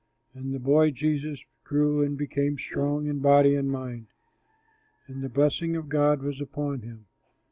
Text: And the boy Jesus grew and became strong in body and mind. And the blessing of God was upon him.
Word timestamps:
And 0.33 0.51
the 0.51 0.57
boy 0.57 0.89
Jesus 0.89 1.43
grew 1.63 2.01
and 2.01 2.17
became 2.17 2.57
strong 2.57 3.05
in 3.05 3.19
body 3.19 3.53
and 3.53 3.69
mind. 3.69 4.07
And 5.05 5.23
the 5.23 5.29
blessing 5.29 5.75
of 5.75 5.89
God 5.89 6.23
was 6.23 6.41
upon 6.41 6.81
him. 6.81 7.05